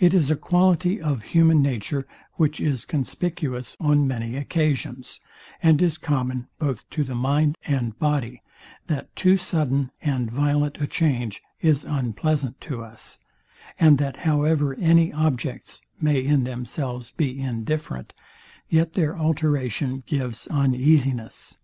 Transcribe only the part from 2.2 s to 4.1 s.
which is conspicuous on